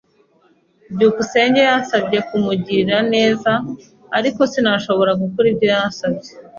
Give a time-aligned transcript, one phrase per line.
[0.93, 3.51] byukusenge yansabye kumugirira neza.
[4.17, 6.29] Ariko, sinashoboye gukora ibyo yansabye.